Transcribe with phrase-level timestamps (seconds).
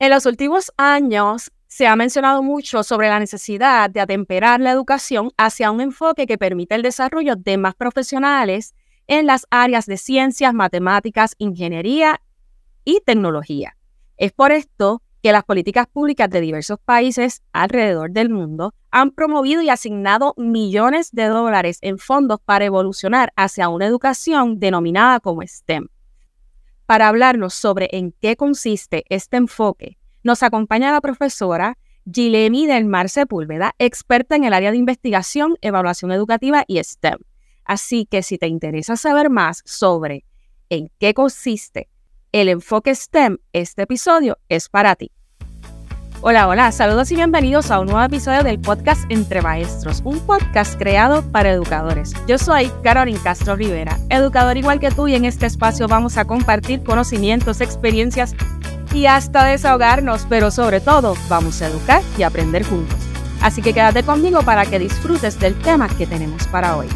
[0.00, 5.30] En los últimos años se ha mencionado mucho sobre la necesidad de atemperar la educación
[5.36, 8.74] hacia un enfoque que permita el desarrollo de más profesionales
[9.08, 12.22] en las áreas de ciencias, matemáticas, ingeniería
[12.82, 13.76] y tecnología.
[14.16, 19.60] Es por esto que las políticas públicas de diversos países alrededor del mundo han promovido
[19.60, 25.88] y asignado millones de dólares en fondos para evolucionar hacia una educación denominada como STEM.
[26.90, 31.78] Para hablarnos sobre en qué consiste este enfoque, nos acompaña la profesora
[32.12, 37.20] Gilemi del Mar Sepúlveda, experta en el área de investigación, evaluación educativa y STEM.
[37.64, 40.24] Así que si te interesa saber más sobre
[40.68, 41.88] en qué consiste
[42.32, 45.12] el enfoque STEM, este episodio es para ti.
[46.22, 50.78] Hola, hola, saludos y bienvenidos a un nuevo episodio del podcast Entre Maestros, un podcast
[50.78, 52.12] creado para educadores.
[52.28, 56.26] Yo soy Carolyn Castro Rivera, educador igual que tú y en este espacio vamos a
[56.26, 58.34] compartir conocimientos, experiencias
[58.92, 62.98] y hasta desahogarnos, pero sobre todo vamos a educar y aprender juntos.
[63.40, 66.88] Así que quédate conmigo para que disfrutes del tema que tenemos para hoy.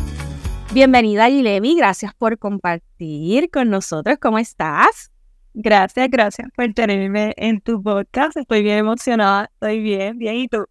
[0.75, 4.19] Bienvenida Yilemi, gracias por compartir con nosotros.
[4.21, 5.14] ¿Cómo estás?
[5.57, 8.37] Gracias, gracias por tenerme en tu podcast.
[8.37, 10.35] Estoy bien emocionada, estoy bien, bien.
[10.35, 10.67] ¿Y tú?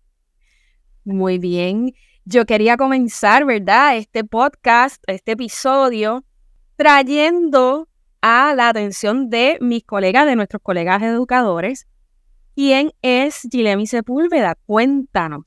[1.06, 1.94] Muy bien.
[2.26, 3.96] Yo quería comenzar, ¿verdad?
[3.96, 6.26] Este podcast, este episodio,
[6.76, 7.88] trayendo
[8.22, 11.88] a la atención de mis colegas, de nuestros colegas educadores.
[12.54, 14.56] ¿Quién es Gilemi Sepúlveda?
[14.66, 15.46] Cuéntanos.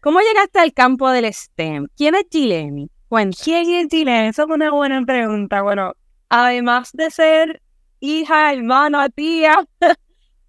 [0.00, 1.88] ¿Cómo llegaste al campo del STEM?
[1.94, 2.90] ¿Quién es Gilemi?
[3.10, 4.28] ¿Quién es Gilemi?
[4.28, 5.60] Esa es una buena pregunta.
[5.60, 5.92] Bueno,
[6.30, 7.62] además de ser
[8.00, 9.64] hija, hermana, tía.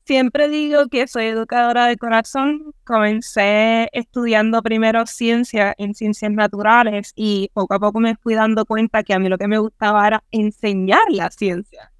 [0.05, 2.73] Siempre digo que soy educadora de corazón.
[2.83, 9.03] Comencé estudiando primero ciencia en ciencias naturales y poco a poco me fui dando cuenta
[9.03, 11.93] que a mí lo que me gustaba era enseñar la ciencia,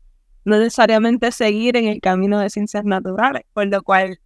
[0.46, 4.20] no necesariamente seguir en el camino de ciencias naturales, por lo cual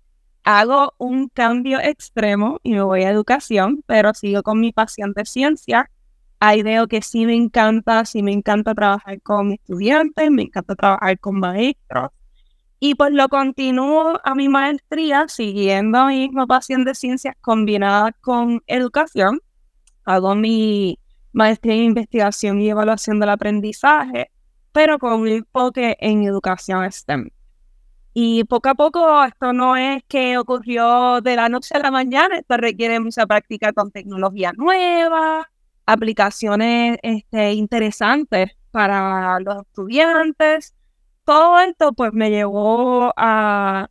[0.46, 5.26] hago un cambio extremo y me voy a educación, pero sigo con mi pasión de
[5.26, 5.92] ciencia
[6.40, 11.20] hay veo que sí me encanta, sí me encanta trabajar con estudiantes, me encanta trabajar
[11.20, 12.10] con maestros.
[12.80, 18.62] Y pues lo continúo a mi maestría siguiendo mi misma pasión de ciencias combinada con
[18.68, 19.40] educación.
[20.04, 21.00] Hago mi
[21.32, 24.32] maestría en investigación y evaluación del aprendizaje,
[24.72, 27.30] pero con un enfoque en educación STEM.
[28.14, 32.38] Y poco a poco esto no es que ocurrió de la noche a la mañana,
[32.38, 35.50] esto requiere mucha práctica con tecnología nueva,
[35.86, 40.74] aplicaciones este, interesantes para los estudiantes.
[41.24, 43.90] Todo esto pues me llevó a,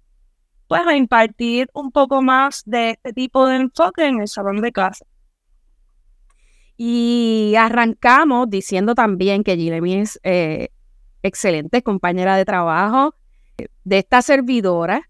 [0.68, 4.72] pues, a impartir un poco más de este tipo de enfoque en el salón de
[4.72, 5.04] clase.
[6.76, 10.70] Y arrancamos diciendo también que Gilemi es eh,
[11.22, 13.14] excelente compañera de trabajo
[13.84, 15.08] de esta servidora.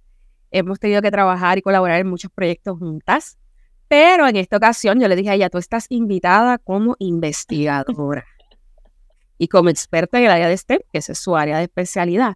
[0.50, 3.38] Hemos tenido que trabajar y colaborar en muchos proyectos juntas.
[3.94, 8.24] Pero en esta ocasión yo le dije a ella, tú estás invitada como investigadora
[9.38, 12.34] y como experta en el área de STEM, que esa es su área de especialidad.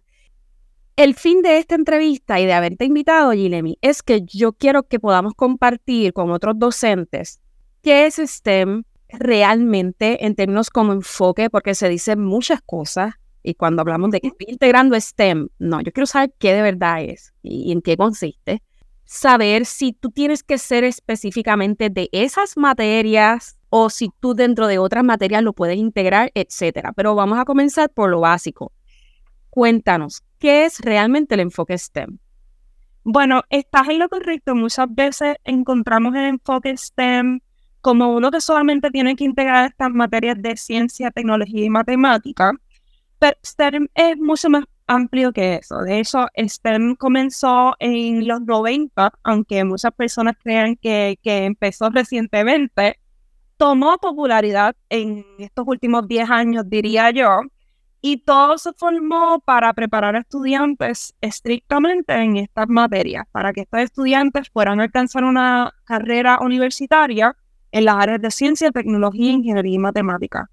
[0.95, 5.01] El fin de esta entrevista y de haberte invitado, Gilemi, es que yo quiero que
[5.01, 7.41] podamos compartir con otros docentes
[7.81, 13.81] qué es STEM realmente en términos como enfoque, porque se dicen muchas cosas y cuando
[13.81, 17.73] hablamos de que estoy integrando STEM, no, yo quiero saber qué de verdad es y
[17.73, 18.63] en qué consiste
[19.09, 24.77] saber si tú tienes que ser específicamente de esas materias o si tú dentro de
[24.77, 26.93] otras materias lo puedes integrar, etcétera.
[26.93, 28.71] Pero vamos a comenzar por lo básico.
[29.49, 32.19] Cuéntanos, ¿qué es realmente el enfoque STEM?
[33.03, 34.53] Bueno, estás en lo correcto.
[34.53, 37.39] Muchas veces encontramos el enfoque STEM
[37.81, 42.51] como uno que solamente tiene que integrar estas materias de ciencia, tecnología y matemática.
[43.17, 45.79] Pero STEM es mucho más amplio que eso.
[45.83, 52.99] De hecho, STEM comenzó en los 90, aunque muchas personas crean que, que empezó recientemente,
[53.57, 57.41] tomó popularidad en estos últimos 10 años, diría yo,
[58.01, 63.81] y todo se formó para preparar a estudiantes estrictamente en estas materias, para que estos
[63.81, 67.35] estudiantes puedan alcanzar una carrera universitaria
[67.71, 70.49] en las áreas de ciencia, tecnología, ingeniería y matemática.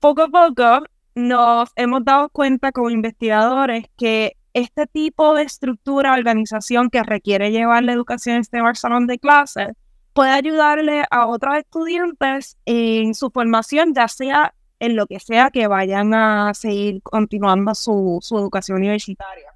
[0.00, 6.90] Poco a poco, nos hemos dado cuenta como investigadores que este tipo de estructura, organización
[6.90, 9.68] que requiere llevar la educación este al salón de clases,
[10.12, 15.66] puede ayudarle a otros estudiantes en su formación, ya sea en lo que sea que
[15.66, 19.52] vayan a seguir continuando su, su educación universitaria.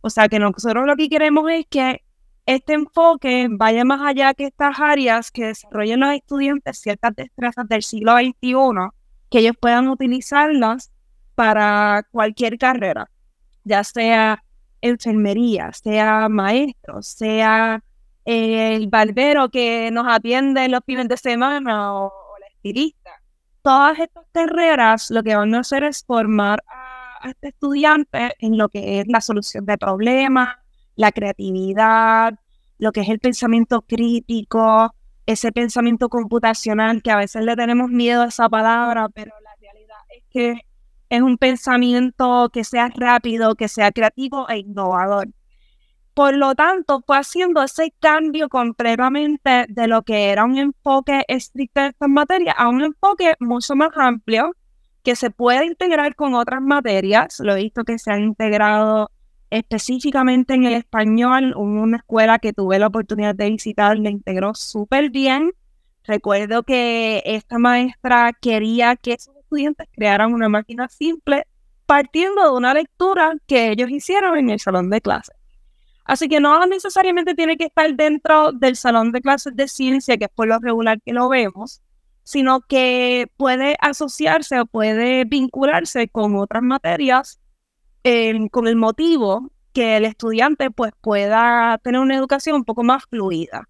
[0.00, 2.02] O sea que nosotros lo que queremos es que
[2.46, 7.82] este enfoque vaya más allá que estas áreas que desarrollen los estudiantes ciertas destrezas del
[7.82, 8.90] siglo XXI,
[9.28, 10.92] que ellos puedan utilizarlas
[11.36, 13.08] para cualquier carrera,
[13.62, 14.42] ya sea
[14.80, 17.84] enfermería, sea maestro, sea
[18.24, 23.10] el barbero que nos atiende los fines de semana o, la estilista.
[23.62, 28.68] Todas estas carreras lo que van a hacer es formar a este estudiante en lo
[28.68, 30.56] que es la solución de problemas,
[30.94, 32.34] la creatividad,
[32.78, 34.94] lo que es el pensamiento crítico,
[35.26, 39.98] ese pensamiento computacional que a veces le tenemos miedo a esa palabra, pero la realidad
[40.16, 40.60] es que
[41.10, 45.28] es un pensamiento que sea rápido, que sea creativo e innovador.
[46.14, 51.80] Por lo tanto, fue haciendo ese cambio completamente de lo que era un enfoque estricto
[51.80, 54.52] en estas materias a un enfoque mucho más amplio
[55.02, 57.38] que se puede integrar con otras materias.
[57.40, 59.10] Lo he visto que se han integrado
[59.50, 61.54] específicamente en el español.
[61.56, 65.52] una escuela que tuve la oportunidad de visitar, le integró súper bien.
[66.04, 71.46] Recuerdo que esta maestra quería que sus estudiantes crearan una máquina simple
[71.86, 75.36] partiendo de una lectura que ellos hicieron en el salón de clases.
[76.04, 80.26] Así que no necesariamente tiene que estar dentro del salón de clases de ciencia, que
[80.26, 81.80] es por lo regular que lo vemos,
[82.22, 87.40] sino que puede asociarse o puede vincularse con otras materias
[88.50, 93.68] con el motivo que el estudiante pues, pueda tener una educación un poco más fluida.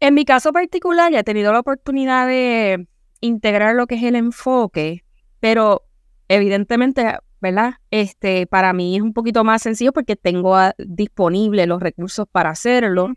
[0.00, 2.86] En mi caso particular, ya he tenido la oportunidad de
[3.20, 5.03] integrar lo que es el enfoque,
[5.44, 5.82] pero
[6.28, 7.74] evidentemente ¿verdad?
[7.90, 13.12] Este, para mí es un poquito más sencillo porque tengo disponibles los recursos para hacerlo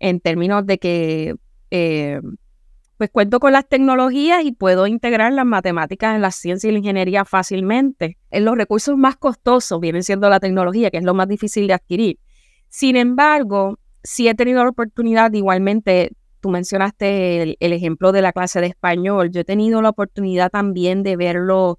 [0.00, 1.36] en términos de que
[1.70, 2.20] eh,
[2.96, 6.78] pues cuento con las tecnologías y puedo integrar las matemáticas en la ciencia y la
[6.78, 8.18] ingeniería fácilmente.
[8.32, 11.74] En los recursos más costosos vienen siendo la tecnología, que es lo más difícil de
[11.74, 12.18] adquirir.
[12.68, 16.10] Sin embargo, sí he tenido la oportunidad, igualmente,
[16.40, 20.50] tú mencionaste el, el ejemplo de la clase de español, yo he tenido la oportunidad
[20.50, 21.78] también de verlo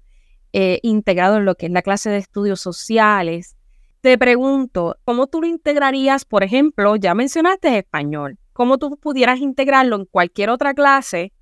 [0.52, 3.56] eh, integrado en lo que es la clase de estudios sociales.
[4.00, 9.94] Te pregunto, ¿cómo tú lo integrarías, por ejemplo, ya mencionaste español, cómo tú pudieras integrarlo
[9.94, 11.32] en cualquier otra clase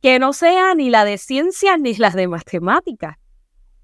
[0.00, 3.16] que no sea ni la de ciencias ni la de matemáticas,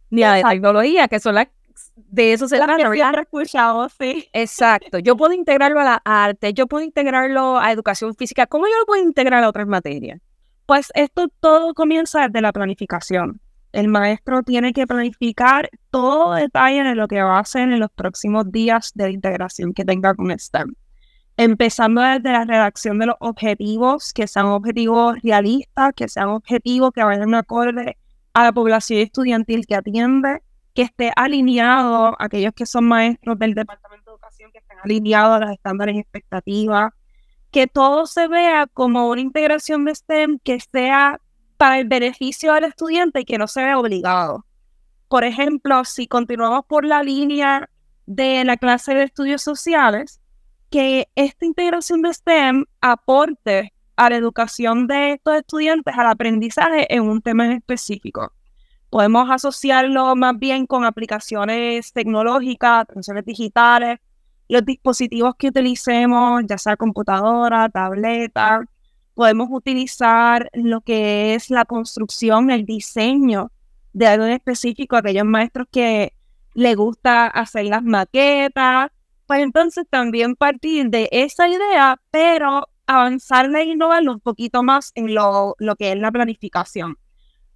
[0.09, 1.49] ni la de tecnología, que son las
[1.97, 4.29] de eso se trata, escuchado, sí.
[4.32, 4.99] Exacto.
[4.99, 8.47] Yo puedo integrarlo a la arte, yo puedo integrarlo a educación física.
[8.47, 10.21] ¿Cómo yo lo puedo integrar a otras materias?
[10.67, 13.41] Pues esto todo comienza desde la planificación.
[13.73, 17.91] El maestro tiene que planificar todo detalle de lo que va a hacer en los
[17.91, 20.75] próximos días de integración que tenga con STEM.
[21.37, 27.03] Empezando desde la redacción de los objetivos, que sean objetivos realistas, que sean objetivos que
[27.03, 27.99] vayan acorde
[28.32, 30.41] a la población estudiantil que atiende,
[30.75, 35.41] que esté alineado aquellos que son maestros del Departamento de Educación, que estén alineados a
[35.41, 36.93] los estándares y expectativas,
[37.50, 41.21] que todo se vea como una integración de STEM que sea
[41.56, 44.44] para el beneficio del estudiante y que no se vea obligado.
[45.09, 47.71] Por ejemplo, si continuamos por la línea
[48.06, 50.21] de la clase de estudios sociales,
[50.71, 57.03] que esta integración de STEM aporte a la educación de estos estudiantes al aprendizaje en
[57.03, 58.32] un tema específico.
[58.94, 63.99] Podemos asociarlo más bien con aplicaciones tecnológicas, atenciones digitales,
[64.49, 68.61] los dispositivos que utilicemos, ya sea computadora, tableta,
[69.14, 73.50] podemos utilizar lo que es la construcción, el diseño
[73.93, 76.12] de algo específico, aquellos maestros que
[76.55, 78.93] les gusta hacer las maquetas,
[79.26, 85.16] pues entonces también partir de esa idea, pero avanzarle e innovarlo un poquito más en
[85.16, 86.97] lo, lo que es la planificación.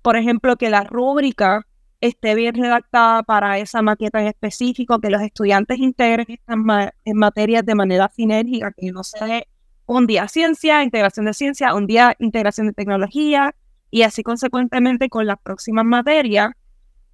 [0.03, 1.67] Por ejemplo, que la rúbrica
[2.01, 6.57] esté bien redactada para esa maqueta en específico, que los estudiantes integren estas
[7.05, 9.47] en materias de manera sinérgica, que no se
[9.87, 13.55] un día ciencia, integración de ciencia, un día integración de tecnología
[13.91, 16.53] y así consecuentemente con las próximas materias,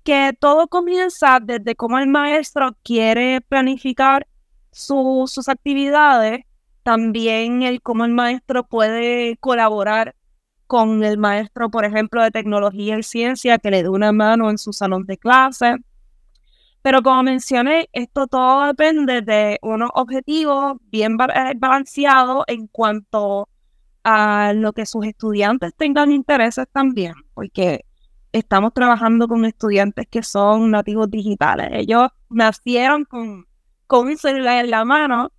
[0.03, 4.27] que todo comienza desde cómo el maestro quiere planificar
[4.73, 6.45] sus actividades,
[6.83, 10.17] también el cómo el maestro puede colaborar
[10.67, 14.59] con el maestro, por ejemplo, de tecnología y ciencia, que le dé una mano en
[14.59, 15.77] su salón de clase,
[16.85, 23.49] pero como mencioné, esto todo depende de unos objetivos bien eh, balanceados en cuanto
[24.03, 27.87] a lo que sus estudiantes tengan intereses también, porque
[28.33, 31.71] estamos trabajando con estudiantes que son nativos digitales.
[31.73, 33.47] Ellos nacieron con,
[33.87, 35.33] con un celular en la mano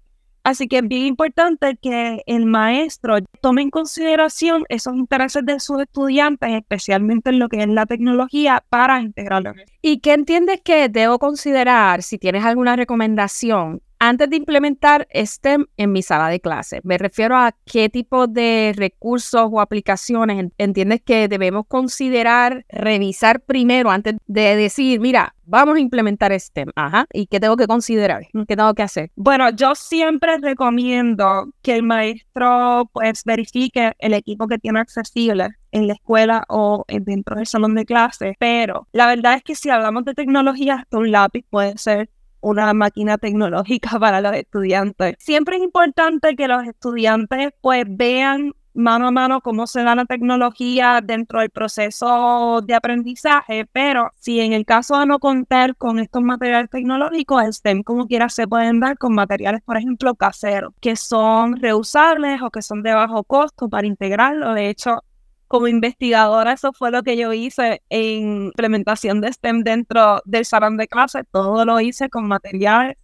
[0.45, 5.81] Así que es bien importante que el maestro tome en consideración esos intereses de sus
[5.81, 9.53] estudiantes, especialmente en lo que es la tecnología, para integrarlo.
[9.81, 15.91] ¿Y qué entiendes que debo considerar, si tienes alguna recomendación, antes de implementar STEM en
[15.91, 16.81] mi sala de clase.
[16.83, 23.89] Me refiero a qué tipo de recursos o aplicaciones entiendes que debemos considerar, revisar primero
[23.89, 26.69] antes de decir, mira, vamos a implementar STEM.
[26.75, 27.05] Ajá.
[27.13, 28.23] ¿Y qué tengo que considerar?
[28.47, 29.11] ¿Qué tengo que hacer?
[29.15, 35.87] Bueno, yo siempre recomiendo que el maestro pues verifique el equipo que tiene accesible en
[35.87, 40.05] la escuela o dentro del salón de clase, pero la verdad es que si hablamos
[40.05, 42.09] de tecnología, hasta un lápiz puede ser
[42.45, 45.15] una máquina tecnológica para los estudiantes.
[45.19, 50.05] Siempre es importante que los estudiantes pues vean mano a mano cómo se da la
[50.05, 55.97] tecnología dentro del proceso de aprendizaje, pero si en el caso de no contar con
[55.97, 60.73] estos materiales tecnológicos, el STEM como quiera se pueden dar con materiales, por ejemplo, caseros,
[60.81, 64.53] que son reusables o que son de bajo costo para integrarlo.
[64.53, 65.01] De hecho,
[65.47, 70.77] como investigadora, eso fue lo que yo hice en implementación de STEM dentro del salón
[70.77, 71.23] de clase.
[71.31, 72.97] Todo lo hice con materiales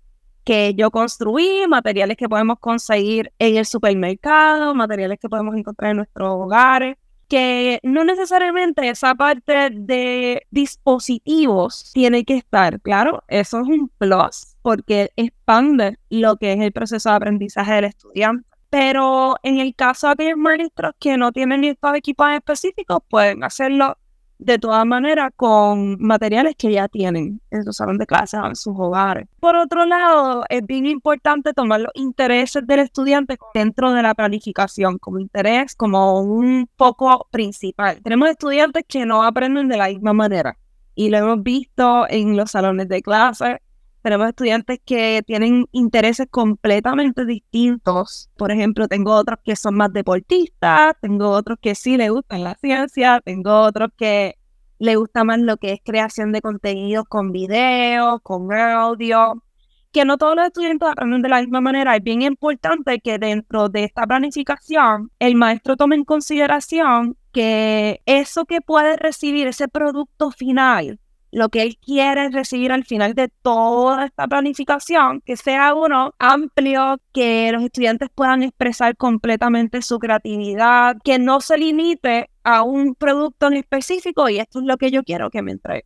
[0.43, 5.98] que yo construí, materiales que podemos conseguir en el supermercado, materiales que podemos encontrar en
[5.98, 13.67] nuestros hogares, que no necesariamente esa parte de dispositivos tiene que estar, claro, eso es
[13.67, 18.50] un plus porque expande lo que es el proceso de aprendizaje del estudiante.
[18.72, 23.98] Pero en el caso de aquellos maestros que no tienen estos equipos específicos, pueden hacerlo
[24.40, 28.56] de todas maneras con materiales que ya tienen en su salón de clases o en
[28.56, 29.28] sus hogares.
[29.42, 34.98] Por otro lado, es bien importante tomar los intereses del estudiante dentro de la planificación
[35.00, 38.01] como interés, como un foco principal.
[38.01, 40.58] Tenemos estudiantes que no aprenden de la misma manera
[40.96, 43.58] y lo hemos visto en los salones de clases
[44.01, 48.29] tenemos estudiantes que tienen intereses completamente distintos.
[48.38, 52.55] Por ejemplo, tengo otros que son más deportistas, tengo otros que sí les gustan la
[52.55, 54.38] ciencia, tengo otros que
[54.79, 59.43] les gusta más lo que es creación de contenidos con video, con audio.
[59.91, 61.96] Que no todos los estudiantes aprenden de la misma manera.
[61.96, 68.46] Es bien importante que dentro de esta planificación el maestro tome en consideración que eso
[68.46, 71.00] que puede recibir, ese producto final,
[71.31, 76.13] lo que él quiere es recibir al final de toda esta planificación, que sea uno
[76.19, 82.95] amplio, que los estudiantes puedan expresar completamente su creatividad, que no se limite a un
[82.95, 85.85] producto en específico y esto es lo que yo quiero que me entregue.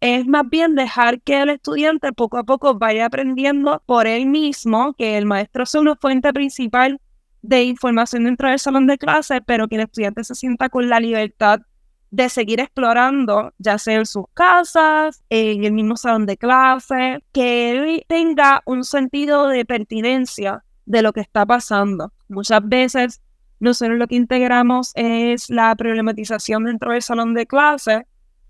[0.00, 4.94] Es más bien dejar que el estudiante poco a poco vaya aprendiendo por él mismo,
[4.94, 7.00] que el maestro sea una fuente principal
[7.42, 11.00] de información dentro del salón de clase, pero que el estudiante se sienta con la
[11.00, 11.60] libertad
[12.10, 17.70] de seguir explorando, ya sea en sus casas, en el mismo salón de clase, que
[17.70, 22.12] él tenga un sentido de pertinencia de lo que está pasando.
[22.28, 23.20] Muchas veces
[23.60, 28.06] nosotros lo que integramos es la problematización dentro del salón de clase,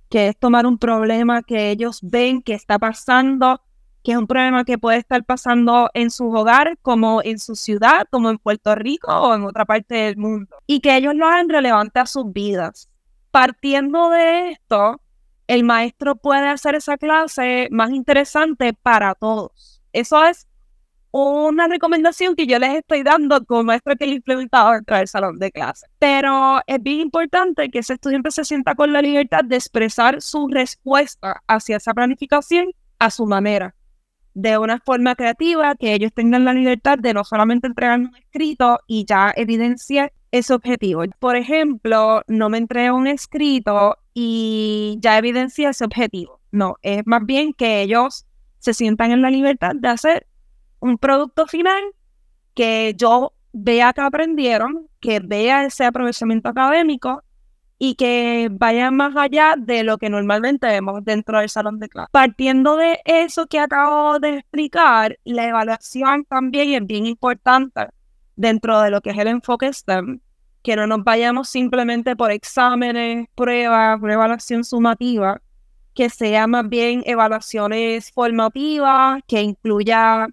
[0.08, 3.60] que es tomar un problema que ellos ven que está pasando,
[4.04, 8.06] que es un problema que puede estar pasando en su hogar, como en su ciudad,
[8.10, 11.48] como en Puerto Rico o en otra parte del mundo, y que ellos lo hagan
[11.48, 12.88] relevante a sus vidas
[13.38, 15.00] partiendo de esto,
[15.46, 19.80] el maestro puede hacer esa clase más interesante para todos.
[19.92, 20.48] Eso es
[21.12, 25.38] una recomendación que yo les estoy dando como maestro que he implementado dentro del salón
[25.38, 25.86] de clase.
[26.00, 30.48] Pero es bien importante que ese estudiante se sienta con la libertad de expresar su
[30.48, 33.76] respuesta hacia esa planificación a su manera,
[34.34, 38.80] de una forma creativa, que ellos tengan la libertad de no solamente entregar un escrito
[38.88, 41.02] y ya evidenciar ese objetivo.
[41.18, 46.40] Por ejemplo, no me entrega un escrito y ya evidencia ese objetivo.
[46.50, 48.26] No, es más bien que ellos
[48.58, 50.26] se sientan en la libertad de hacer
[50.80, 51.82] un producto final
[52.54, 57.22] que yo vea que aprendieron, que vea ese aprovechamiento académico
[57.78, 62.08] y que vaya más allá de lo que normalmente vemos dentro del salón de clase.
[62.10, 67.88] Partiendo de eso que acabo de explicar, la evaluación también es bien importante
[68.38, 70.20] dentro de lo que es el enfoque STEM,
[70.62, 75.42] que no nos vayamos simplemente por exámenes, pruebas, una evaluación sumativa,
[75.92, 80.28] que sea más bien evaluaciones formativas, que incluya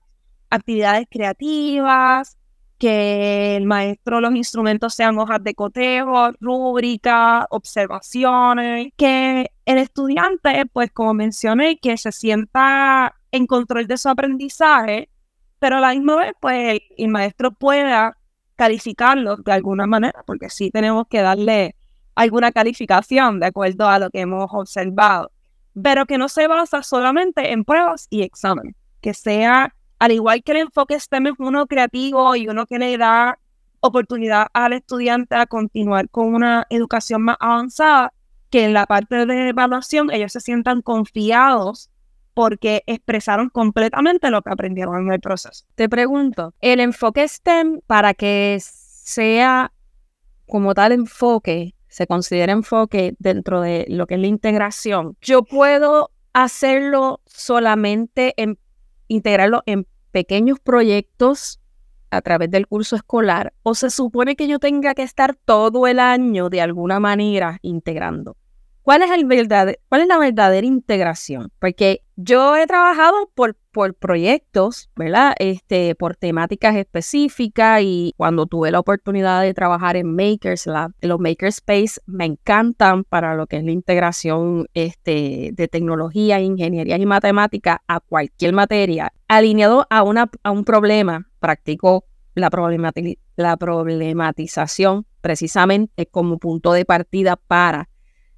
[0.52, 2.38] actividades creativas,
[2.78, 10.92] que el maestro, los instrumentos sean hojas de cotejo, rúbricas, observaciones, que el estudiante, pues
[10.92, 15.10] como mencioné, que se sienta en control de su aprendizaje
[15.60, 18.18] pero a la misma vez, pues el, maestro pueda
[18.56, 21.76] calificarlo de alguna manera, porque sí tenemos que darle
[22.16, 25.32] alguna calificación de acuerdo a lo que hemos observado,
[25.82, 30.54] pero que no se basa solamente en pruebas y exámenes, que sea, al igual que
[30.54, 33.40] el enfoque STEM es uno creativo y uno que le da
[33.82, 38.14] oportunidad al estudiante a continuar con una educación más avanzada,
[38.50, 41.90] que en la parte de evaluación ellos se sientan confiados
[42.36, 45.66] porque expresaron completamente lo que aprendieron en el proceso.
[45.74, 49.72] Te pregunto, el enfoque STEM para que sea
[50.46, 56.12] como tal enfoque, se considera enfoque dentro de lo que es la integración, yo puedo
[56.34, 58.60] hacerlo solamente en
[59.08, 61.62] integrarlo en pequeños proyectos
[62.12, 66.00] a través del curso escolar o se supone que yo tenga que estar todo el
[66.00, 68.36] año de alguna manera integrando.
[68.86, 69.26] ¿Cuál es, el
[69.90, 71.52] ¿Cuál es la verdadera integración?
[71.58, 75.34] Porque yo he trabajado por, por proyectos, ¿verdad?
[75.40, 81.20] Este, por temáticas específicas y cuando tuve la oportunidad de trabajar en Makers Lab, los
[81.20, 87.82] Makerspace me encantan para lo que es la integración este, de tecnología, ingeniería y matemática
[87.88, 92.52] a cualquier materia, alineado a, una, a un problema, practico la,
[93.36, 97.90] la problematización precisamente como punto de partida para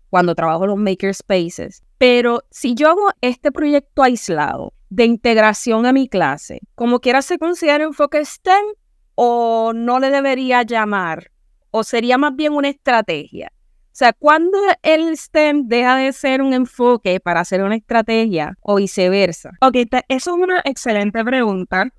[0.10, 1.84] cuando trabajo en los makerspaces.
[1.98, 7.38] Pero si yo hago este proyecto aislado de integración a mi clase, como quiera se
[7.38, 8.66] considera enfoque STEM
[9.16, 11.32] o no le debería llamar,
[11.72, 13.52] o sería más bien una estrategia.
[13.54, 18.76] O sea, ¿cuándo el STEM deja de ser un enfoque para hacer una estrategia o
[18.76, 19.54] viceversa?
[19.60, 19.76] Ok,
[20.08, 21.92] eso es una excelente pregunta.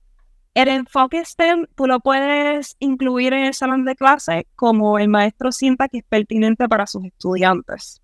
[0.58, 5.52] El enfoque STEM tú lo puedes incluir en el salón de clase como el maestro
[5.52, 8.02] sienta que es pertinente para sus estudiantes.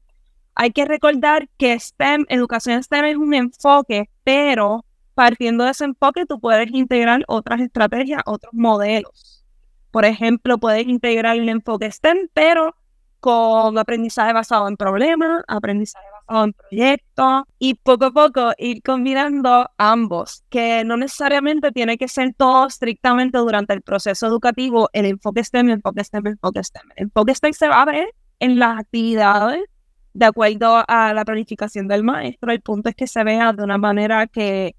[0.55, 4.85] Hay que recordar que STEM, educación STEM es un enfoque, pero
[5.15, 9.45] partiendo de ese enfoque tú puedes integrar otras estrategias, otros modelos.
[9.91, 12.77] Por ejemplo, puedes integrar el enfoque STEM, pero
[13.25, 19.71] con aprendizaje basado en problemas, aprendizaje basado en proyectos y poco a poco ir combinando
[19.79, 25.43] ambos, que no necesariamente tiene que ser todo estrictamente durante el proceso educativo el enfoque
[25.43, 26.83] STEM, el enfoque STEM, el enfoque STEM.
[26.97, 29.65] El enfoque STEM se va a ver en las actividades
[30.13, 32.53] de acuerdo a la planificación del maestro.
[32.53, 34.77] El punto es que se vea de una manera que,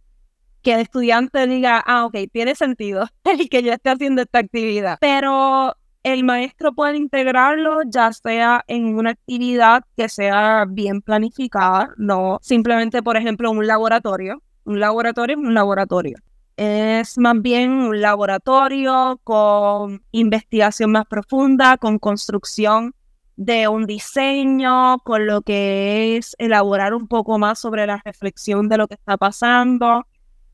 [0.61, 4.99] que el estudiante diga, ah, ok, tiene sentido el que yo esté haciendo esta actividad.
[5.01, 5.75] Pero
[6.05, 13.01] el maestro puede integrarlo ya sea en una actividad que sea bien planificada, no simplemente,
[13.01, 14.39] por ejemplo, un laboratorio.
[14.65, 16.19] Un laboratorio es un laboratorio.
[16.57, 22.93] Es más bien un laboratorio con investigación más profunda, con construcción
[23.35, 28.77] de un diseño, con lo que es elaborar un poco más sobre la reflexión de
[28.77, 30.05] lo que está pasando.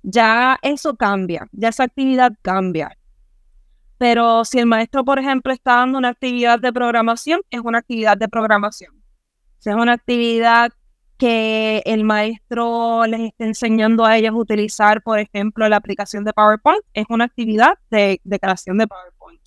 [0.02, 2.98] Ya eso cambia, ya esa actividad cambia.
[4.02, 8.18] Pero si el maestro, por ejemplo, está dando una actividad de programación, es una actividad
[8.18, 8.96] de programación.
[9.60, 10.72] Si es una actividad
[11.20, 16.34] que el maestro les está enseñando a ellos a utilizar, por ejemplo, la aplicación de
[16.34, 19.40] PowerPoint, es una actividad de, creación de PowerPoint.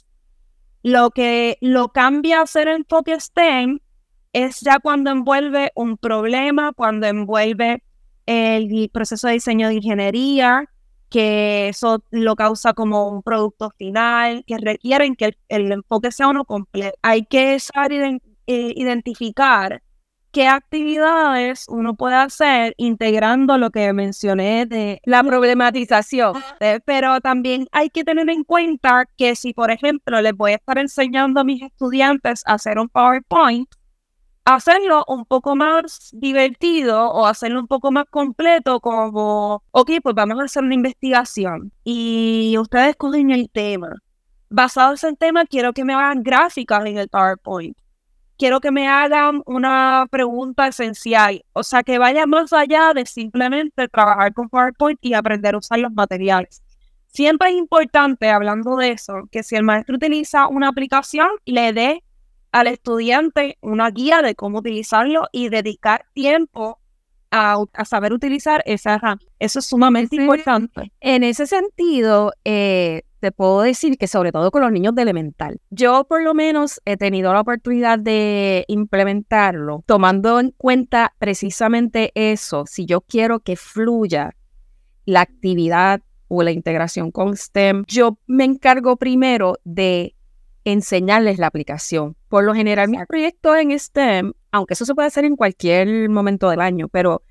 [0.84, 3.80] Lo que lo cambia a ser enfoque STEM
[4.32, 7.82] es ya cuando envuelve un problema, cuando envuelve
[8.26, 10.70] el proceso de diseño de ingeniería,
[11.14, 16.44] que eso lo causa como un producto final, que requieren que el, enfoque sea uno
[16.44, 16.98] completo.
[17.02, 19.80] Hay que saber eh, identificar
[20.32, 26.34] qué actividades uno puede hacer integrando lo que mencioné de la problematización.
[26.84, 30.78] Pero también hay que tener en cuenta que si, por ejemplo, les voy a estar
[30.78, 33.68] enseñando a mis estudiantes a hacer un PowerPoint,
[34.44, 40.40] hacerlo un poco más divertido o hacerlo un poco más completo como, ok, pues vamos
[40.40, 43.90] a hacer una investigación y ustedes escogen el tema.
[44.50, 47.76] Basado en el tema, quiero que me hagan gráficas en el PowerPoint
[48.38, 53.88] quiero que me hagan una pregunta esencial, o sea, que vaya más allá de simplemente
[53.88, 56.62] trabajar con PowerPoint y aprender a usar los materiales.
[57.06, 62.04] Siempre es importante, hablando de eso, que si el maestro utiliza una aplicación, le dé
[62.54, 66.78] al estudiante una guía de cómo utilizarlo y dedicar tiempo
[67.32, 69.26] a, saber utilizar esa herramienta.
[69.40, 70.92] Eso es sumamente importante.
[71.00, 75.60] En ese sentido, eh, te puedo decir que sobre todo con los niños de elemental,
[75.70, 82.66] yo por lo menos he tenido la oportunidad de implementarlo tomando en cuenta precisamente eso,
[82.66, 84.36] si yo quiero que fluya
[85.06, 90.14] la actividad o la integración con STEM, yo me encargo primero de
[90.64, 92.16] enseñarles la aplicación.
[92.28, 96.48] Por lo general, mis proyectos en STEM, aunque eso se puede hacer en cualquier momento
[96.50, 97.22] del año, pero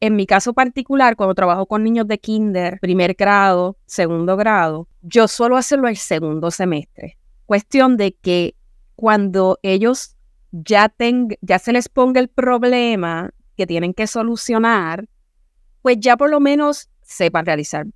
[0.00, 5.28] en mi caso particular, cuando trabajo con niños de kinder, primer grado, segundo grado, yo
[5.28, 7.16] suelo hacerlo el segundo semestre.
[7.46, 8.54] Cuestión de que
[8.96, 10.16] cuando ellos
[10.52, 10.94] ya,
[11.40, 15.08] ya se les ponga el problema que tienen que solucionar,
[15.80, 17.86] pues ya por lo menos sepan realizar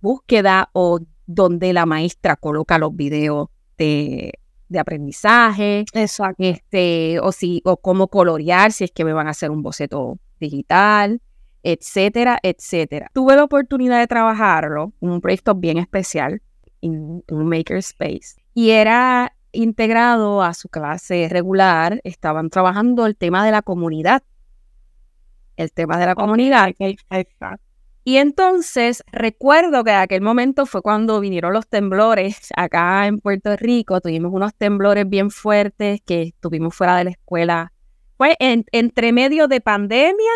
[0.00, 3.48] búsqueda o donde la maestra coloca los videos
[3.82, 5.84] de, aprendizaje,
[6.38, 10.18] Este, o, si, o cómo colorear si es que me van a hacer un boceto
[10.40, 11.20] digital.
[11.64, 13.08] etcétera, etcétera.
[13.14, 16.42] Tuve la oportunidad de trabajarlo, un proyecto bien especial,
[16.80, 23.52] en un makerspace, y era integrado a su clase regular, estaban trabajando el tema de
[23.52, 24.22] la comunidad.
[25.56, 26.74] El tema de la comunidad.
[28.04, 33.56] Y entonces recuerdo que en aquel momento fue cuando vinieron los temblores acá en Puerto
[33.56, 34.00] Rico.
[34.00, 37.72] Tuvimos unos temblores bien fuertes que estuvimos fuera de la escuela.
[38.16, 40.32] Fue entre medio de pandemia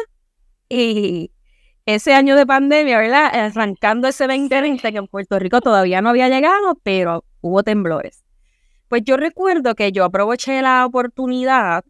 [0.69, 1.33] y
[1.87, 3.35] ese año de pandemia, ¿verdad?
[3.35, 8.25] Arrancando ese 2020 que en Puerto Rico todavía no había llegado, pero hubo temblores.
[8.89, 11.85] Pues yo recuerdo que yo aproveché la oportunidad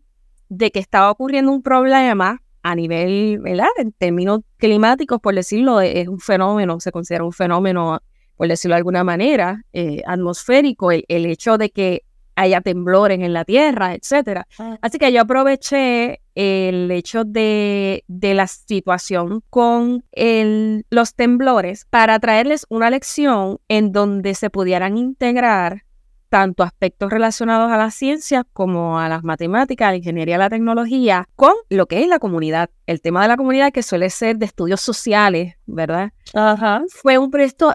[0.48, 3.68] de que estaba ocurriendo un problema a nivel, ¿verdad?
[3.76, 8.00] En términos climáticos, por decirlo, es un fenómeno, se considera un fenómeno,
[8.34, 12.02] por decirlo de alguna manera, eh, atmosférico, el, hecho de que
[12.34, 14.48] haya temblores en la Tierra, etcétera.
[14.58, 14.78] Ah.
[14.82, 22.18] Así que yo aproveché el hecho de, de la situación con el, los temblores para
[22.18, 25.85] traerles una lección en donde se pudieran integrar
[26.28, 30.50] tanto aspectos relacionados a las ciencias como a las matemáticas, a la ingeniería, a la
[30.50, 32.70] tecnología, con lo que es la comunidad.
[32.86, 36.12] El tema de la comunidad que suele ser de estudios sociales, ¿verdad?
[36.34, 36.82] Ajá.
[36.88, 37.74] Fue un proyecto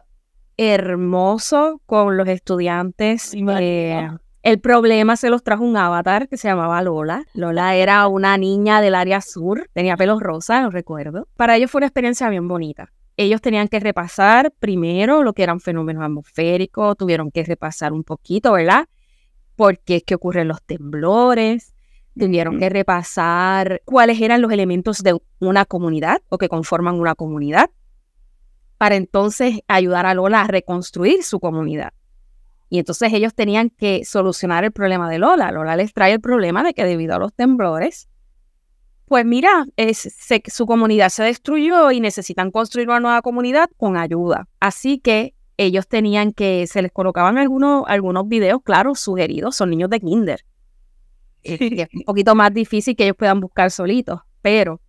[0.58, 3.34] hermoso con los estudiantes.
[3.34, 4.10] Eh,
[4.44, 7.26] el problema se los trajo un avatar que se llamaba Lola.
[7.34, 11.28] Lola era una niña del área sur, tenía pelos rosa, lo recuerdo.
[11.36, 15.60] Para ellos fue una experiencia bien bonita ellos tenían que repasar primero lo que eran
[15.60, 18.88] fenómenos atmosféricos, tuvieron que repasar un poquito, ¿verdad?
[19.56, 21.76] Por qué es que ocurren los temblores,
[22.18, 27.70] tuvieron que repasar cuáles eran los elementos de una comunidad o que conforman una comunidad,
[28.78, 31.94] para entonces ayudar a Lola a reconstruir su comunidad.
[32.70, 35.52] Y entonces ellos tenían que solucionar el problema de Lola.
[35.52, 38.08] Lola les trae el problema de que debido a los temblores,
[39.12, 39.66] pues mira,
[40.48, 44.48] su comunidad se destruyó y necesitan construir una nueva comunidad con ayuda.
[44.62, 49.90] Así que ellos tenían que, se les colocaban algunos, algunos videos, claro, sugeridos, son niños
[49.90, 50.46] de kinder.
[51.44, 51.60] Es
[51.94, 54.80] un poquito más difícil que ellos puedan buscar solitos, pero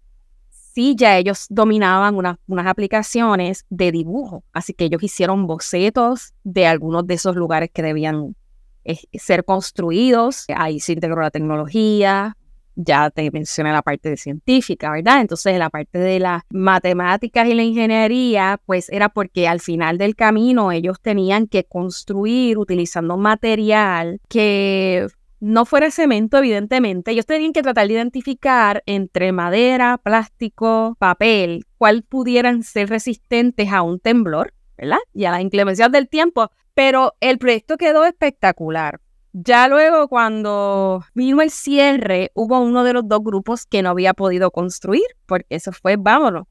[0.50, 7.08] sí ya ellos dominaban unas aplicaciones de dibujo, así que ellos hicieron bocetos de algunos
[7.08, 8.36] de esos lugares que debían
[8.84, 10.44] eh, ser construidos.
[10.54, 12.36] Ahí se integró la tecnología,
[12.74, 15.20] ya te mencioné la parte de científica, ¿verdad?
[15.20, 20.16] Entonces la parte de las matemáticas y la ingeniería, pues era porque al final del
[20.16, 25.06] camino ellos tenían que construir utilizando material que
[25.40, 27.10] no fuera cemento, evidentemente.
[27.10, 33.82] Ellos tenían que tratar de identificar entre madera, plástico, papel, cuál pudieran ser resistentes a
[33.82, 34.98] un temblor, ¿verdad?
[35.12, 36.48] Y a las inclemencias del tiempo.
[36.74, 39.00] Pero el proyecto quedó espectacular
[39.32, 44.14] ya luego, cuando vino el cierre, hubo uno de los dos grupos que no había
[44.14, 46.46] podido construir, porque eso fue, vámonos.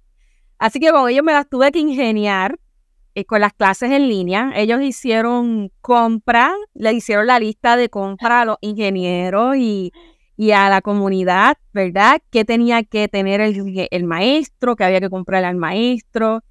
[0.57, 2.59] Así que con ellos me las tuve que ingeniar
[3.15, 4.51] eh, con las clases en línea.
[4.55, 9.91] Ellos hicieron compra, le hicieron la lista de compra a los ingenieros y,
[10.53, 12.19] a la comunidad, ¿verdad?
[12.31, 14.75] ¿Qué tenía que tener el, el maestro?
[14.75, 16.41] ¿Qué había que comprarle al maestro?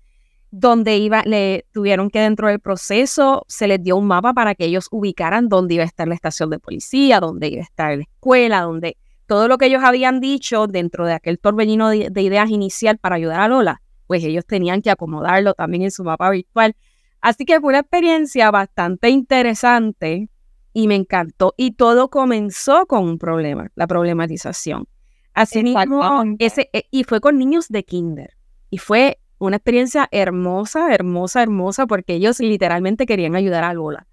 [0.51, 4.65] Donde iba, le tuvieron que dentro del proceso se les dio un mapa para que
[4.65, 8.03] ellos ubicaran dónde iba a estar la estación de policía, dónde iba a estar la
[8.03, 12.99] escuela, donde todo lo que ellos habían dicho dentro de aquel torbellino de, ideas inicial
[12.99, 16.75] para ayudar a Lola, pues ellos tenían que acomodarlo también en su mapa virtual.
[17.21, 20.29] Así que fue una experiencia bastante interesante
[20.73, 21.55] y me encantó.
[21.57, 24.89] Y todo comenzó con un problema, la problematización.
[25.33, 28.37] Así mismo, ese, eh, y fue con niños de kinder.
[28.69, 34.07] Y fue una experiencia hermosa, hermosa, hermosa, porque ellos literalmente querían ayudar a Lola.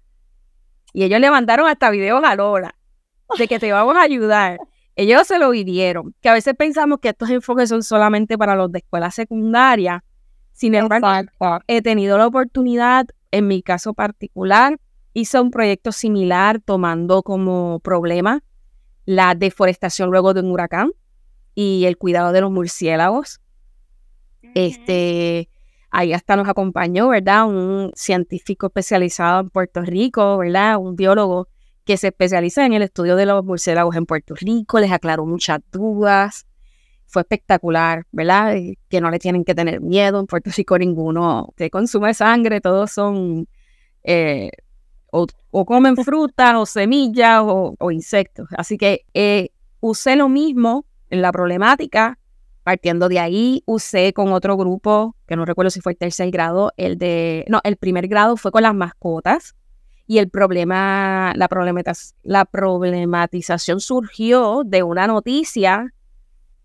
[0.92, 2.74] Y ellos le mandaron hasta videos a Lola
[3.38, 4.58] de que te vamos a ayudar.
[4.96, 8.72] Ellos se lo vivieron, que a veces pensamos que estos enfoques son solamente para los
[8.72, 10.02] de escuela secundaria.
[10.52, 11.06] Sin embargo,
[11.68, 14.80] he tenido la oportunidad, en mi caso particular,
[15.12, 18.42] hice un proyecto similar tomando como problema
[19.04, 20.92] la deforestación luego de un huracán
[21.54, 23.40] y el cuidado de los murciélagos.
[24.54, 25.48] Este,
[25.90, 27.46] ahí hasta nos acompañó, ¿verdad?
[27.46, 30.78] Un científico especializado en Puerto Rico, ¿verdad?
[30.78, 31.48] Un biólogo
[31.84, 35.60] que se especializa en el estudio de los murciélagos en Puerto Rico, les aclaró muchas
[35.72, 36.46] dudas.
[37.06, 38.56] Fue espectacular, ¿verdad?
[38.90, 40.20] Que no le tienen que tener miedo.
[40.20, 43.48] En Puerto Rico ninguno te consume sangre, todos son
[44.02, 44.50] eh,
[45.10, 45.26] o,
[45.64, 48.48] comen fruta o semillas o, insectos.
[48.56, 52.18] Así que eh, usé lo mismo en la problemática
[52.68, 56.70] Partiendo de ahí, usé con otro grupo, que no recuerdo si fue el tercer grado,
[56.76, 59.56] el de, no, el primer grado fue con las mascotas.
[60.06, 65.94] Y el problema, la, problematización surgió de una noticia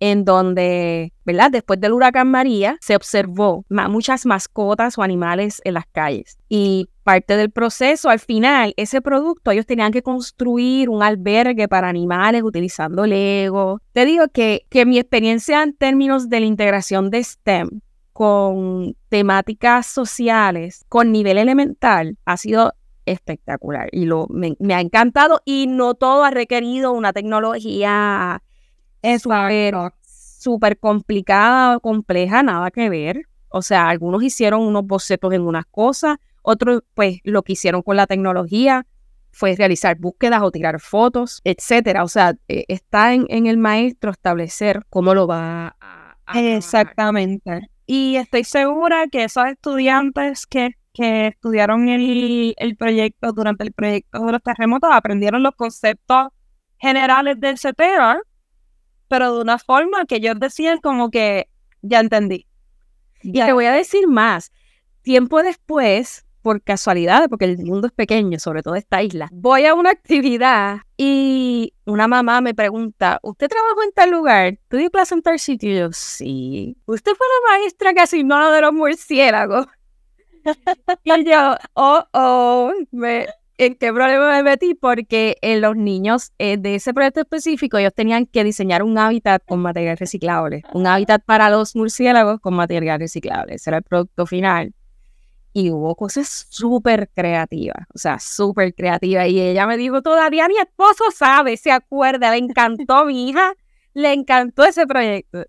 [0.03, 1.49] en donde, ¿verdad?
[1.49, 6.37] Después del huracán María, se observó muchas mascotas o animales en las calles.
[6.49, 11.87] Y parte del proceso, al final, ese producto, ellos tenían que construir un albergue para
[11.87, 13.79] animales utilizando Lego.
[13.93, 17.79] Te digo que, que mi experiencia en términos de la integración de STEM
[18.11, 22.73] con temáticas sociales, con nivel elemental, ha sido
[23.05, 28.41] espectacular y lo, me, me ha encantado y no todo ha requerido una tecnología
[29.03, 29.23] es
[30.39, 33.27] súper complicada o compleja, nada que ver.
[33.49, 37.97] O sea, algunos hicieron unos bocetos en unas cosas, otros, pues, lo que hicieron con
[37.97, 38.85] la tecnología
[39.31, 42.03] fue realizar búsquedas o tirar fotos, etcétera.
[42.03, 46.17] O sea, eh, está en, el maestro establecer cómo lo va a.
[46.35, 47.61] Exactamente.
[47.85, 54.25] Y estoy segura que esos estudiantes que, que estudiaron el, el proyecto durante el proyecto
[54.25, 56.29] de los terremotos aprendieron los conceptos
[56.77, 58.21] generales del CTR
[59.13, 61.47] pero de una forma que ellos decían como que
[61.83, 62.47] ya entendí.
[63.21, 64.51] Y te voy a decir más.
[65.03, 69.75] Tiempo después, por casualidad, porque el mundo es pequeño, sobre todo esta isla, voy a
[69.75, 74.57] una actividad y una mamá me pregunta, ¿usted trabajó en tal lugar?
[74.67, 75.69] ¿Tú di clase en tal sitio?
[75.69, 76.75] Y yo, sí.
[76.87, 79.67] ¿Usted fue la maestra que asignó lo de los murciélagos?
[81.03, 84.73] y yo, oh, oh, me, ¿En qué problema me metí?
[84.73, 89.43] Porque en los niños eh, de ese proyecto específico ellos tenían que diseñar un hábitat
[89.45, 93.55] con material reciclable, un hábitat para los murciélagos con material reciclable.
[93.55, 94.73] Ese era el producto final.
[95.55, 99.27] Y hubo cosas súper creativas, o sea, súper creativas.
[99.27, 103.53] Y ella me dijo, todavía mi esposo sabe, se acuerda, le encantó mi hija,
[103.93, 105.45] le encantó ese proyecto.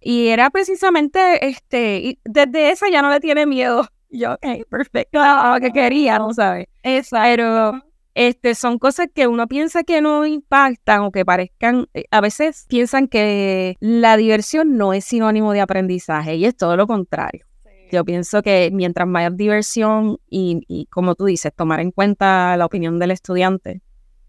[0.00, 5.60] Y era precisamente, este, desde esa ya no le tiene miedo yo, ok, perfecto, lo
[5.60, 6.66] que quería, ¿no sabes?
[7.10, 7.82] Pero
[8.14, 12.66] este, son cosas que uno piensa que no impactan o que parezcan, eh, a veces
[12.68, 17.46] piensan que la diversión no es sinónimo de aprendizaje y es todo lo contrario.
[17.92, 22.66] Yo pienso que mientras mayor diversión y, y, como tú dices, tomar en cuenta la
[22.66, 23.82] opinión del estudiante,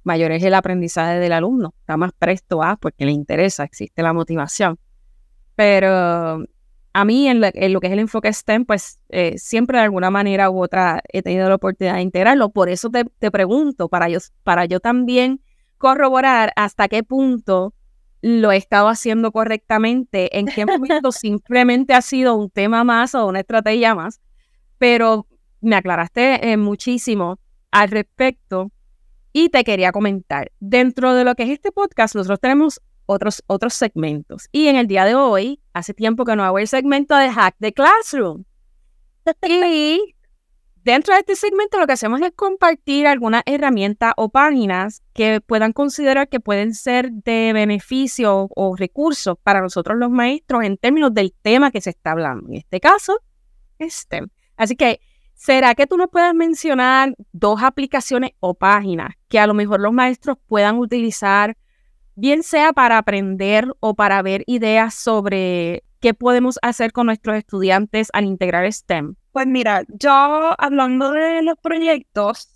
[0.04, 1.74] mayor es el aprendizaje del alumno.
[1.80, 4.78] Está más presto a porque le interesa, existe la motivación.
[5.56, 6.46] Pero
[7.00, 10.50] a mí en, lo que es el enfoque STEM, pues eh, siempre de alguna manera
[10.50, 12.50] u otra he tenido la oportunidad de integrarlo.
[12.50, 15.42] Por eso te, pregunto, para yo, para yo también
[15.78, 17.74] corroborar hasta qué punto
[18.22, 23.28] lo he estado haciendo correctamente, en qué momento simplemente ha sido un tema más o
[23.28, 24.20] una estrategia más,
[24.78, 25.26] pero
[25.62, 27.40] me aclaraste eh, muchísimo
[27.72, 28.72] al respecto
[29.32, 33.74] y te quería comentar, dentro de lo que es este podcast, nosotros tenemos otros, otros
[33.74, 34.48] segmentos.
[34.52, 37.56] Y en el día de hoy, hace tiempo que no hago el segmento de Hack
[37.60, 38.43] the Classroom.
[39.67, 40.15] y
[40.84, 45.74] dentro de este segmento lo que hacemos es compartir algunas herramientas o páginas que puedan
[45.74, 51.34] considerar que pueden ser de beneficio o recursos para nosotros los maestros en términos del
[51.41, 52.48] tema que se está hablando.
[52.50, 53.19] En este caso,
[53.82, 54.30] STEM.
[54.56, 55.02] Así que,
[55.34, 59.93] ¿será que tú nos puedes mencionar dos aplicaciones o páginas que a lo mejor los
[59.93, 61.58] maestros puedan utilizar
[62.19, 68.10] bien sea para aprender o para ver ideas sobre qué podemos hacer con nuestros estudiantes
[68.13, 69.15] al integrar STEM?
[69.32, 72.49] Pues mira, yo hablando de los proyectos,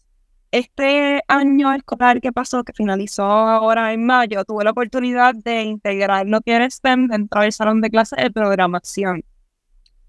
[0.52, 6.28] este año escolar que pasó, que finalizó ahora en mayo, tuve la oportunidad de integrar
[6.28, 9.24] lo que era STEM dentro del salón de clases de programación.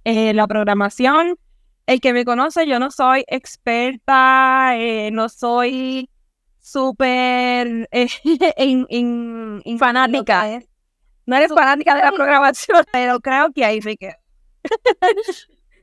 [0.04, 1.38] Eh, la programación,
[1.86, 6.10] el que me conoce, yo no soy experta, eh, no soy
[6.64, 8.08] súper eh,
[9.78, 10.60] fanática.
[11.26, 14.14] No eres fanática de la programación, pero creo que ahí me quedo.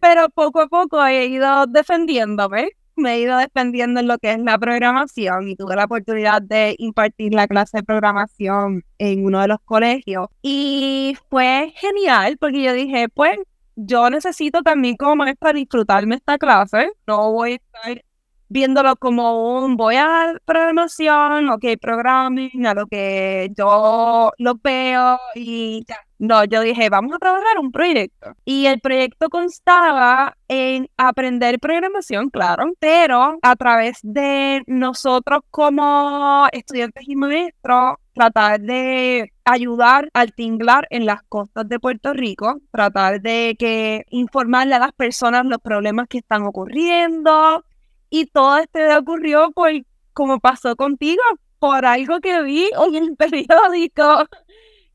[0.01, 4.39] pero poco a poco he ido defendiéndome, me he ido defendiendo en lo que es
[4.39, 9.47] la programación y tuve la oportunidad de impartir la clase de programación en uno de
[9.49, 10.27] los colegios.
[10.41, 13.37] Y fue genial porque yo dije, pues
[13.75, 18.03] yo necesito también como maestra disfrutarme esta clase, no voy a estar
[18.51, 25.83] viéndolo como un voy a programación, ok, programming, a lo que yo lo veo y
[25.87, 25.95] ya.
[26.19, 28.33] No, yo dije, vamos a trabajar un proyecto.
[28.45, 37.07] Y el proyecto constaba en aprender programación, claro, pero a través de nosotros como estudiantes
[37.07, 43.55] y maestros, tratar de ayudar al tinglar en las costas de Puerto Rico, tratar de
[43.57, 47.63] que informarle a las personas los problemas que están ocurriendo,
[48.11, 49.71] y todo este ocurrió por,
[50.13, 51.23] como pasó contigo,
[51.57, 54.27] por algo que vi en el periódico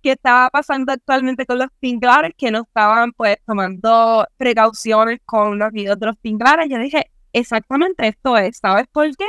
[0.03, 5.73] que estaba pasando actualmente con los tinglares, que no estaban pues tomando precauciones con los
[5.73, 6.69] videos de tinglares.
[6.69, 9.25] Yo dije, exactamente esto es, ¿sabes por qué?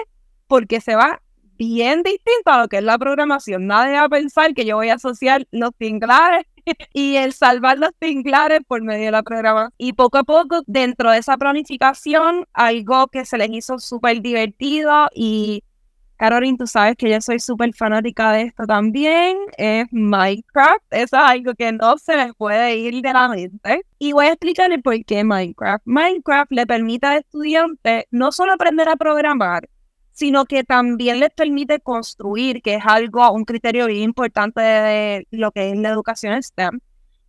[0.47, 1.21] Porque se va
[1.58, 3.67] bien distinto a lo que es la programación.
[3.67, 6.45] Nadie va a pensar que yo voy a asociar los tinglares
[6.93, 9.73] y el salvar los tinglares por medio de la programación.
[9.77, 15.08] Y poco a poco, dentro de esa planificación, algo que se les hizo súper divertido
[15.13, 15.63] y
[16.17, 20.84] Caroline, tú sabes que yo soy súper fanática de esto también, es Minecraft.
[20.89, 23.84] Eso es algo que no se me puede ir de la mente.
[23.99, 25.84] Y voy a explicarle por qué Minecraft.
[25.86, 29.69] Minecraft le permite a estudiantes no solo aprender a programar,
[30.17, 35.51] sino que también les permite construir, que es algo, un criterio bien importante de lo
[35.51, 36.80] que es la educación STEM.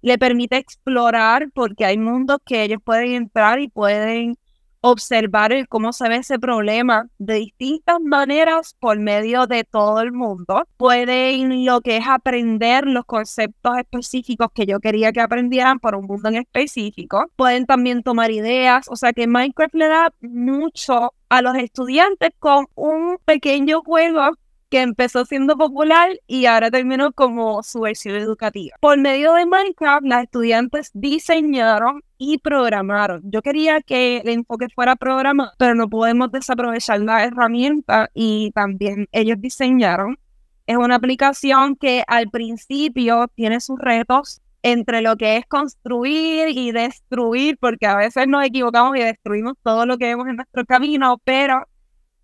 [0.01, 4.39] Le permite explorar porque hay mundos que ellos pueden entrar y pueden
[4.81, 10.65] observar cómo se ve ese problema de distintas maneras por medio de todo el mundo.
[10.77, 16.07] Pueden lo que es aprender los conceptos específicos que yo quería que aprendieran por un
[16.07, 17.27] mundo en específico.
[17.37, 22.67] Pueden también tomar ideas, o sea que Minecraft le da mucho a los estudiantes con
[22.75, 24.33] un pequeño juego
[24.69, 28.77] que empezó siendo popular y ahora terminó como su versión educativa.
[28.81, 33.23] Por medio de Minecraft, las estudiantes diseñaron y programaron.
[33.25, 39.09] Yo quería que el enfoque fuera programar, pero no podemos desaprovechar la herramienta y también
[39.13, 40.19] ellos diseñaron.
[40.67, 46.73] Es una aplicación que al principio tiene sus retos entre lo que es construir y
[46.73, 51.19] destruir, porque a veces nos equivocamos y destruimos todo lo que vemos en nuestro camino,
[51.25, 51.67] pero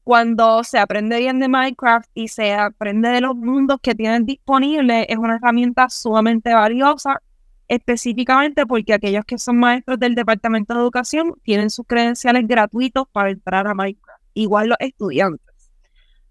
[0.05, 5.07] cuando se aprende bien de Minecraft y se aprende de los mundos que tienen disponibles,
[5.09, 7.23] es una herramienta sumamente valiosa,
[7.69, 13.31] específicamente porque aquellos que son maestros del Departamento de Educación tienen sus credenciales gratuitos para
[13.31, 15.71] entrar a Minecraft, igual los estudiantes.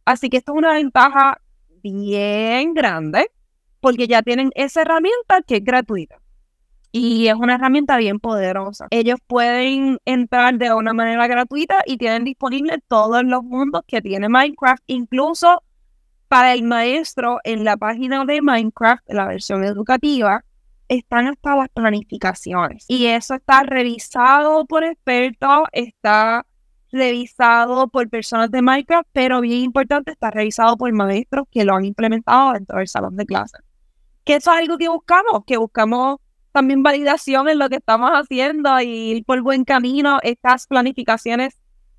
[0.05, 1.41] Así que esto es una ventaja
[1.81, 3.31] bien grande
[3.79, 6.22] porque ya tienen esa herramienta que es gratuita
[6.95, 8.85] y es una herramienta bien poderosa.
[8.91, 14.29] Ellos pueden entrar de una manera gratuita y tienen disponibles todos los mundos que tiene
[14.29, 15.63] Minecraft, incluso
[16.27, 20.45] para el maestro en la página de Minecraft, la versión educativa,
[20.87, 22.85] están hasta las planificaciones.
[22.87, 26.45] Y eso está revisado por expertos, está
[26.91, 31.85] revisado por personas de Minecraft, pero bien importante, está revisado por maestros que lo han
[31.85, 33.61] implementado dentro del salón de clases.
[34.23, 36.17] Que eso es algo que buscamos, que buscamos
[36.53, 40.19] también validación en lo que estamos haciendo y ir por buen camino.
[40.23, 41.57] Estas planificaciones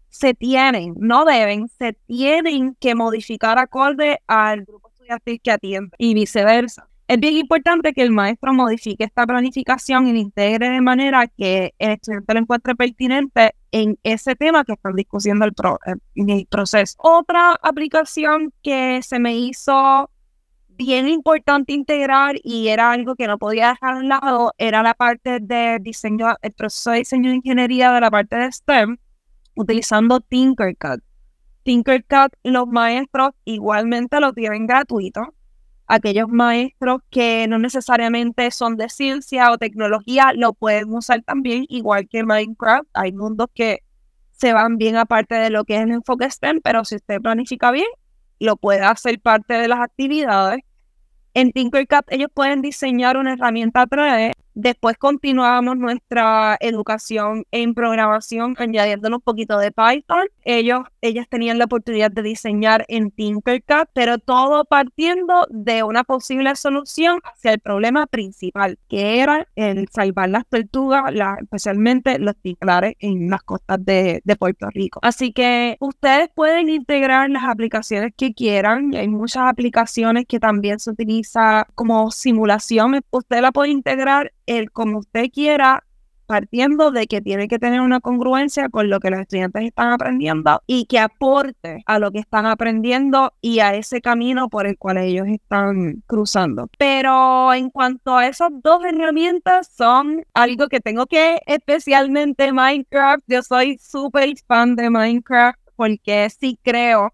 [0.08, 6.14] se tienen, no deben, se tienen que modificar acorde al grupo estudiantil que atiende y
[6.14, 6.88] viceversa.
[7.06, 11.74] Es bien importante que el maestro modifique esta planificación y la integre de manera que
[11.78, 15.52] el estudiante lo encuentre pertinente en ese tema que están discutiendo el
[16.14, 16.94] en el proceso.
[16.98, 20.08] Otra aplicación que se me hizo
[20.76, 24.94] bien importante integrar y era algo que no podía dejar a un lado, era la
[24.94, 28.98] parte de diseño, el proceso de diseño de ingeniería de la parte de STEM,
[29.54, 30.98] utilizando Tinkercad.
[31.62, 35.34] Tinkercad, los maestros igualmente lo tienen gratuito.
[35.86, 42.08] Aquellos maestros que no necesariamente son de ciencia o tecnología lo pueden usar también, igual
[42.08, 42.88] que Minecraft.
[42.94, 43.82] Hay mundos que
[44.32, 47.70] se van bien aparte de lo que es el enfoque STEM, pero si usted planifica
[47.70, 47.86] bien,
[48.44, 50.60] lo puede hacer parte de las actividades.
[51.34, 59.08] En Tinkercad ellos pueden diseñar una herramienta 3D Después continuamos nuestra educación en programación añadiendo
[59.08, 60.28] un poquito de Python.
[60.44, 66.54] Ellos, ellas tenían la oportunidad de diseñar en Tinkercad, pero todo partiendo de una posible
[66.54, 71.02] solución hacia el problema principal, que era el salvar las tortugas,
[71.40, 75.00] especialmente los ticlares en las costas de, de Puerto Rico.
[75.02, 78.94] Así que ustedes pueden integrar las aplicaciones que quieran.
[78.94, 83.00] Hay muchas aplicaciones que también se utiliza como simulación.
[83.10, 85.84] Usted la puede integrar el como usted quiera,
[86.26, 90.62] partiendo de que tiene que tener una congruencia con lo que los estudiantes están aprendiendo
[90.66, 94.98] y que aporte a lo que están aprendiendo y a ese camino por el cual
[94.98, 96.68] ellos están cruzando.
[96.78, 103.42] Pero en cuanto a esas dos herramientas, son algo que tengo que, especialmente Minecraft, yo
[103.42, 107.12] soy súper fan de Minecraft porque sí creo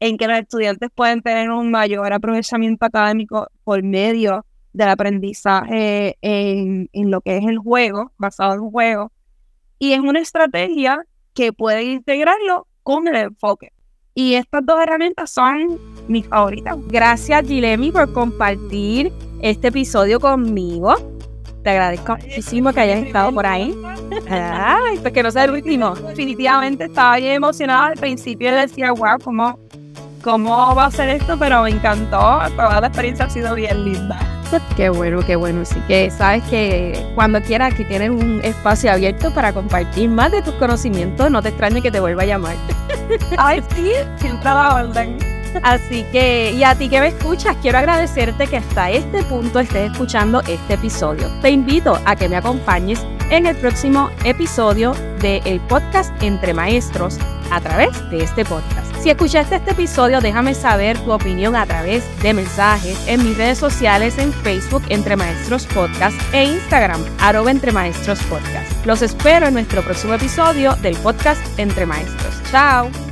[0.00, 6.88] en que los estudiantes pueden tener un mayor aprovechamiento académico por medio del aprendizaje en,
[7.10, 9.12] lo que es el juego, basado en juego.
[9.78, 11.04] Y es una estrategia
[11.34, 13.72] que puede integrarlo con el enfoque.
[14.14, 16.76] Y estas dos herramientas son mis favoritas.
[16.88, 20.94] Gracias, Gilemi, por compartir este episodio conmigo.
[21.62, 23.74] Te agradezco muchísimo que hayas estado por ahí.
[24.28, 25.94] Ay, pues que no sea el último.
[25.94, 28.52] Definitivamente estaba bien emocionada al principio.
[28.52, 29.58] Decía, wow, ¿cómo,
[30.22, 31.38] cómo va a ser esto?
[31.38, 32.40] Pero me encantó.
[32.56, 34.41] Toda la experiencia ha sido bien linda.
[34.76, 35.62] Qué bueno, qué bueno.
[35.62, 40.42] Así que sabes que cuando quieras que tienes un espacio abierto para compartir más de
[40.42, 42.56] tus conocimientos, no te extrañe que te vuelva a llamar.
[43.38, 45.31] Ay, sí, siempre la orden.
[45.62, 49.90] Así que, y a ti que me escuchas, quiero agradecerte que hasta este punto estés
[49.90, 51.28] escuchando este episodio.
[51.40, 57.18] Te invito a que me acompañes en el próximo episodio del podcast Entre Maestros
[57.50, 58.92] a través de este podcast.
[59.02, 63.58] Si escuchaste este episodio, déjame saber tu opinión a través de mensajes en mis redes
[63.58, 68.86] sociales en Facebook Entre Maestros Podcast e Instagram arroba Entre Maestros Podcast.
[68.86, 72.40] Los espero en nuestro próximo episodio del podcast Entre Maestros.
[72.50, 73.11] Chao.